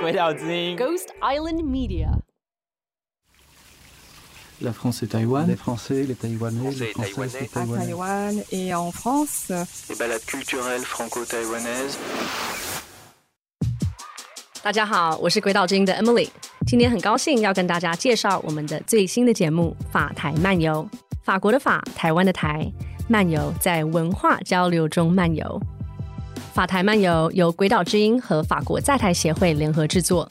[0.00, 2.18] 鬼岛之音 Ghost Island Media.
[4.60, 5.46] La France et Taïwan.
[5.46, 7.82] Les Français, les Taïwanais, Français les Françaises, les Taïwanais.
[7.82, 8.44] à Taïwanais.
[8.44, 9.52] Taïwan et en France.
[9.90, 11.96] Les balades culturelles franco-taïwanaises.
[14.62, 16.28] 大家好，我是鬼岛之音的 Emily。
[16.66, 20.88] 今天很高兴要跟大家介绍我们的最新的节目《法台漫游》。
[21.24, 22.72] 法国的法，台湾的台，
[23.08, 25.60] 漫游在文化交流中漫游。
[26.52, 30.28] 法台漫游由鬼岛之音和法国在台协会联合制作。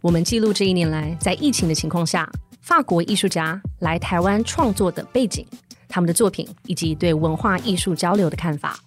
[0.00, 5.44] 我们记录这一年来在疫情的情况下，法国艺术家来台湾创作的背景、
[5.88, 8.78] 他们的作品以及对文化艺术交流的看法。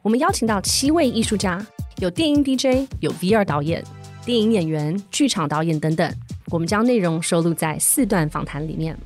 [0.00, 1.60] 我们邀请到七位艺术家，
[1.96, 3.82] 有电音 DJ，有 VR 导演、
[4.24, 6.14] 电影演员、剧场导演等等。
[6.50, 8.96] 我们将内容收录在四段访谈里面，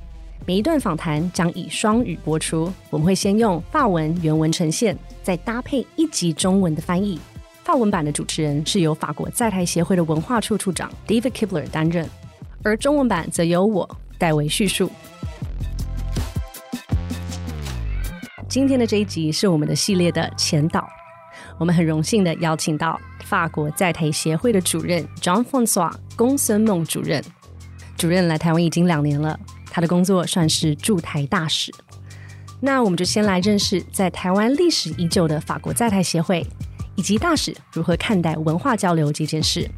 [0.45, 2.71] 每一段访谈将以双语播出。
[2.91, 7.19] 我们会先用法文原文呈现，再搭配一集中文的翻译。
[7.65, 12.09] 法文版的主持人是由法国在台协会的文化处处长 David Kibler 担任，
[12.65, 14.91] 而中文版则由我代为叙述。
[18.49, 20.87] 今天的这一集是我们的系列的前导，
[21.57, 27.23] 我们很荣幸的邀请到法国在台协会的主任 John Francois 公孙梦主任。
[27.97, 29.39] 主任来台湾已经两年了，
[29.71, 31.73] 他的工作算是驻台大使。
[32.61, 36.45] 那我们就先来认识在台湾历史已久的法国在台协会，
[36.97, 39.69] 以及大使如何看待文化交流这件事。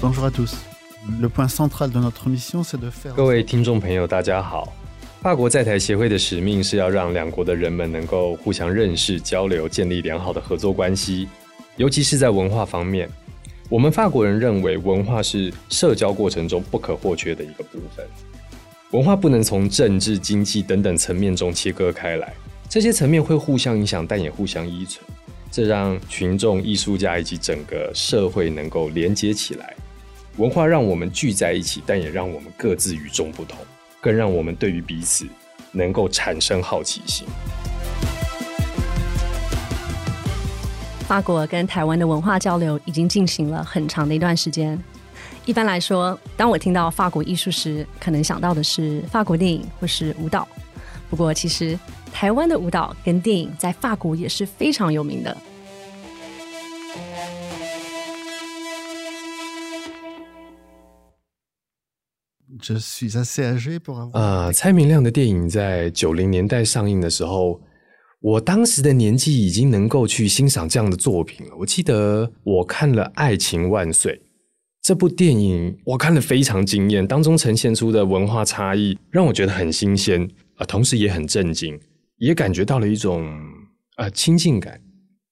[0.00, 0.54] Bonjour à tous.
[1.20, 3.12] Le point central de notre mission, c'est de faire.
[3.14, 4.72] 各位听众朋友，大家好。
[5.20, 11.28] 法国在台协会的使命是要让两国的人们能够互相认识、交流，建立良好的合作关系，
[11.76, 13.10] 尤其是在文化方面。
[13.70, 18.06] 我们法国人认为，文化是社交过程中不可或缺的一个部分。
[18.92, 22.32] 文化不能从政治、经济等等层面中切割开来，
[22.66, 25.04] 这些层面会互相影响，但也互相依存。
[25.50, 29.76] 这让群众、艺术家以及整个社会能够连接起来。
[30.38, 33.58] 文化让我们聚在一起，但也让我们各自与众不同，
[34.00, 35.26] 更让我们对于彼此
[35.72, 37.26] 能够产生好奇心。
[41.08, 44.78] 法国跟台湾的文化交流已经进行了很长的一段时间。
[45.46, 50.46] 一般来说，当我听到法国艺术时，可能想到的是法国电影或是舞蹈。
[51.08, 51.78] 不过，其实
[52.12, 55.34] 台湾的舞蹈跟电影在法国也是非常有名的。
[62.60, 64.10] Je suis assez âgé pour avoir.
[64.12, 67.58] 呃，蔡明亮的电影在九零年代上映的时候，
[68.20, 71.54] 我当时的年纪已经能够去欣赏这样的作品了。
[71.58, 74.12] 我记得我看了《爱情万岁》
[74.82, 81.78] 这部电影，我看了非常惊艳，当中呈现出的文化差异让我觉得很新鲜啊、同时也很震惊，
[82.16, 83.32] 也感觉到了一种
[83.96, 84.80] 呃亲近感。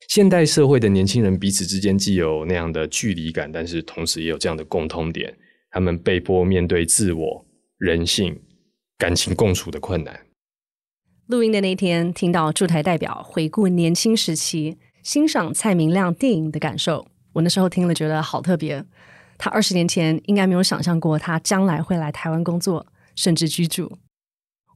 [0.09, 5.37] 现代社会的年轻人彼此之间既有那样的距离感，但是同时也有这样的共通点。
[5.73, 7.45] 他们被迫面对自我、
[7.79, 8.41] 人性、
[8.97, 10.26] 感情共处的困难。
[11.27, 18.85] 录音的那天，听到驻台代表回顾年轻时期欣赏蔡明亮电影的感受，我那时候听了觉得好特别。
[19.37, 23.99] 他二十年前应该没有想象过他将来会来台湾工作，甚至居住。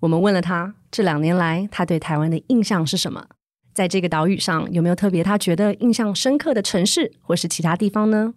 [0.01, 3.29] 我们问了他这两年来他对台湾的印象是什么，
[3.73, 8.35] 在这个岛屿上有没有特别他觉得印象深刻的城市或是其他地方呢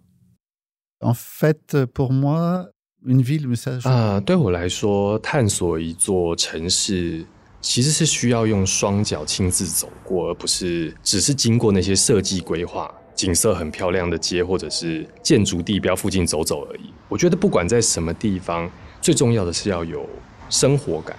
[1.00, 2.68] ？En fait, pour moi,
[3.04, 3.80] une ville, mais ça.
[3.80, 7.26] je- 啊、对我来说，探索一座城市
[7.64, 16.92] 其实是需要用双脚亲自走过，而不是只是经过那些设计规划、景色很漂亮的街或者是建筑地标附近走走而已。
[17.08, 18.70] 我觉得不管在什么地方，
[19.00, 20.06] 最重要的是要有
[20.50, 21.16] 生活感，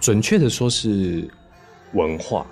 [0.00, 1.28] 准确的说是
[1.92, 2.46] 文化。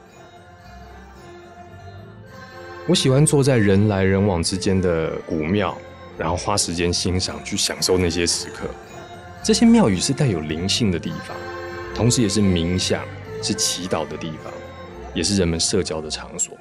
[2.87, 5.75] 我喜欢坐在人来人往之间的古庙，
[6.19, 8.67] 然后花时间欣赏，去享受那些时刻。
[9.43, 11.35] 这些庙宇是带有灵性的地方，
[11.95, 13.03] 同时也是冥想、
[13.45, 14.51] 是祈祷的地方，
[15.13, 16.57] 也是人们社交的场所，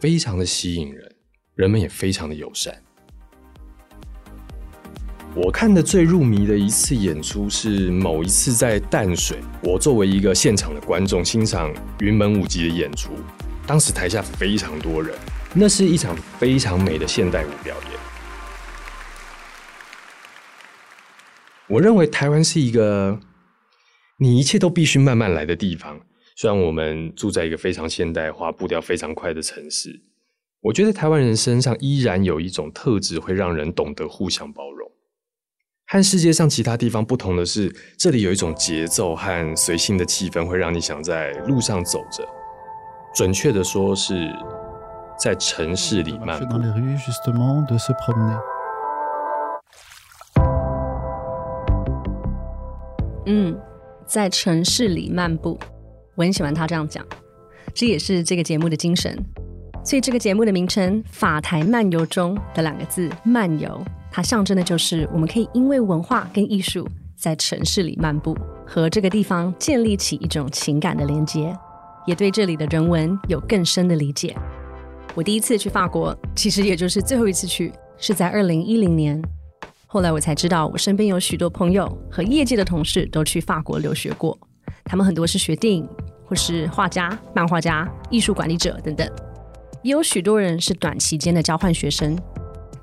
[0.00, 1.12] 非常的吸引人，
[1.56, 2.72] 人们也非常的友善。
[5.34, 13.10] 我看的最入迷的一次演出是某一次在淡水，我作为一个现场的观众欣赏云门舞集的演出，
[13.66, 15.12] 当时台下非常多人，
[15.52, 18.00] 那是一场非常美的现代舞表演。
[21.66, 23.18] 我认为台湾是一个
[24.18, 26.00] 你一切都必须慢慢来的地方。
[26.36, 30.00] 虽然我们住在一个非常现代化、步调非常快的城市，
[30.62, 34.90] 我觉得台湾人身上依然有一种特质，会让人懂得互相包容。
[35.86, 42.26] 和世界上其他地方不同的是，这里有一种节奏和随性的气氛，会让你想在路上走着。
[43.14, 44.30] 准确的说，是
[45.18, 46.56] 在城市里漫步.
[53.26, 53.58] 嗯，
[54.06, 55.58] 在城市里漫步，
[56.14, 57.04] 我很喜欢他这样讲，
[57.74, 59.18] 这也是这个节目的精神。
[59.84, 63.80] 所以这个节目的名称“法台漫游中”的两个字“漫游”，
[64.10, 68.36] 它象征的就是我们可以因为文化跟艺术在城市里漫步，
[68.66, 71.56] 和这个地方建立起一种情感的连接，
[72.06, 74.36] 也对这里的人文有更深的理解。
[75.14, 79.22] 我第一次去法国，其实也就是最后一次去，是在二零一零年。
[79.88, 84.36] 后来我才知道，我身边有许多朋友和业界的同事都去法国留学过，
[84.84, 85.88] 他们很多是学电影，
[86.24, 89.08] 或是画家、漫画家、艺术管理者等等，
[89.82, 92.18] 也有许多人是短期间的交换学生。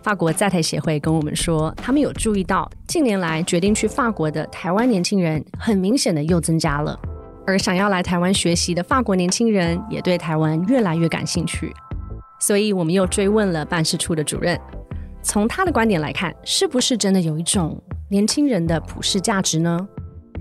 [0.02, 6.98] 法国在台协会跟我们说，他们有注意到近年来决定去法国的台湾年轻人，很明显的又增加了，
[7.46, 11.74] 而想要来台湾学习的法国年轻人也对台湾越来越感兴趣。
[12.40, 14.60] 所以我们又追问了办事处的主任，
[15.24, 19.80] 从他的观点来看，是不是真的有一种年轻人的普世价值呢？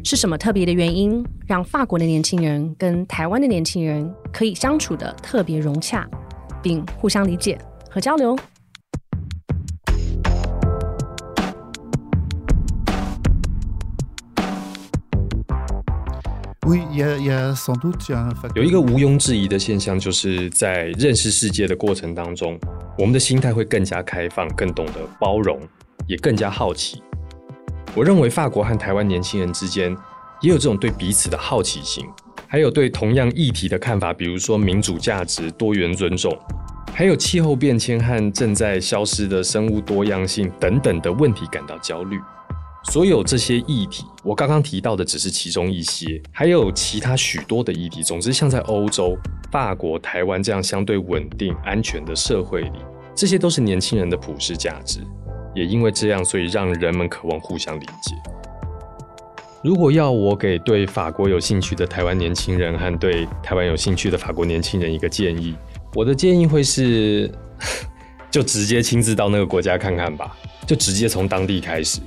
[0.03, 6.05] 是什么特别的原因，让法国的年轻人跟台湾的年轻人可以相处的特别融洽，
[6.61, 7.57] 并互相理解
[7.89, 8.37] 和交流
[16.67, 22.59] ？Oui, il y a, il y a sans doute il y a 有一个毋庸置疑的现象，就是在认识世界的过程当中，
[22.99, 25.59] 我们的心态会更加开放，更懂得包容，
[26.07, 27.03] 也更加好奇。
[27.95, 29.97] 我认为法国和台湾年轻人之间
[30.43, 32.05] 也有这种对彼此的好奇心，
[32.47, 36.37] 还有对同样议题的看法，比如说民主价值、多元尊重，
[36.93, 42.19] 还有气候变迁和正在消失的生物多样性等等的问题感到焦虑。
[42.91, 48.03] 所有这些议题，我刚刚提到的只是其中一些，还有其他许多的议题。
[48.03, 49.17] 总之，像在欧洲、
[49.53, 52.73] 法国、台湾这样相对稳定、安全的社会里，
[53.15, 55.01] 这些都是年轻人的普世价值。
[55.55, 58.17] 也因为这样，所以让人们渴望互相理解。
[59.63, 65.55] 如果要我给对法国有兴趣的台湾年轻人和对台湾有兴趣的法国年轻人一个建议，
[65.95, 67.31] 我的建议会是，
[68.31, 70.35] 就直接亲自到那个国家看看吧，
[70.67, 72.01] 就直接从当地开始。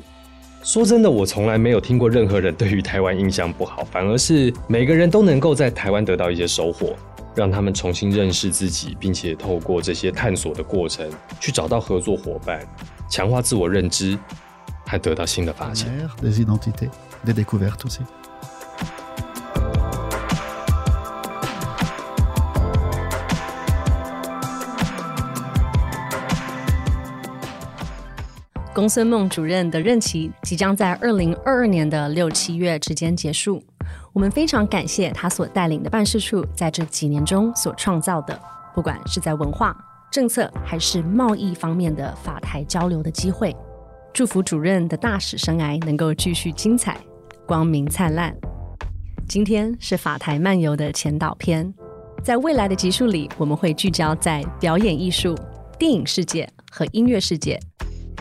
[0.63, 6.95] 说真的，我从来没有听过任何人对于台湾印象不好，反而是每个人都能够在台湾得到一些收获，
[7.35, 11.09] 让他们重新认识自己，并且透过这些探索的过程，
[11.39, 12.65] 去找到合作伙伴，
[13.09, 14.17] 强化自我认知，
[14.85, 15.91] 还得到新的发现。
[28.73, 33.63] 公孙梦主任的任期即将在二零二二年的六七月之间结束。
[34.15, 38.39] 我们非常感谢他所带领的办事处在这几年中所创造的，
[38.73, 39.75] 不管是在文化、
[40.09, 43.53] 政策还是贸易方面的法台交流的机会。
[44.13, 46.97] 祝福主任的大使生涯能够继续精彩、
[47.45, 48.33] 光明灿烂。
[49.27, 51.73] 今天是法台漫游的前导篇，
[52.23, 55.35] 在未来的集数里，我们会聚焦在表演艺术、
[55.77, 57.59] 电影世界和音乐世界。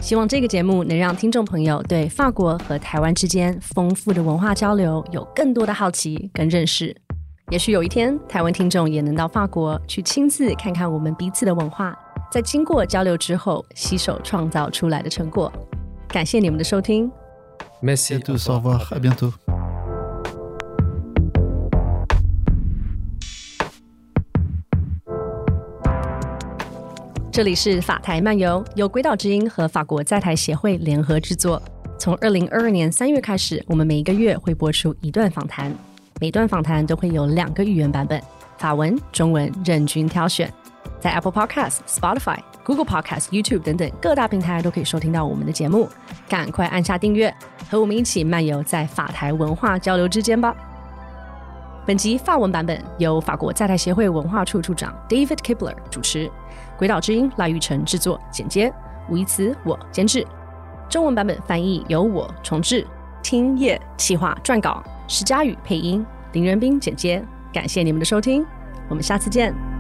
[0.05, 6.95] 希望这个节目能让听众朋友对法国和台湾之间丰富的文化交流有更多的好奇跟认识。
[7.49, 11.99] 也许有一天，台湾听众也能到法国去亲自看看我们彼此的文化，
[12.31, 15.51] 在经过交流之后，携手创造出来的成果。
[16.07, 17.11] 感谢你们的收听
[17.83, 19.33] ，Merci à tous, au revoir, à bientôt.
[27.35, 31.61] 这里是法台漫游，由鬼岛之音和法国在台协会联合制作。
[31.99, 35.75] 从二零二二年三月开始，我们每一个月会播出一段访谈，
[36.21, 38.23] 每段访谈都会有两个语言版本，
[38.57, 40.49] 法文、中文任君挑选。
[41.01, 45.89] 在 Apple Podcast、Spotify、Google Podcast、YouTube 等等各大平台都可以收听到我们的节目。
[46.29, 47.35] 赶快按下订阅，
[47.69, 50.55] 和我们一起漫游在法台文化交流之间吧。
[51.87, 56.31] 本集法文版本由法国在台协会文化处处长 David Kibler 主持，
[56.79, 58.73] 鬼岛之音赖玉成制作剪接，
[59.11, 60.27] 吴一慈我监制。
[60.89, 62.87] 中文版本翻译由我重制，
[63.23, 67.23] 听夜企划撰稿，石佳宇配音，林仁斌剪接。
[67.53, 68.47] 感谢你们的收听，
[68.89, 69.74] 我们下次见。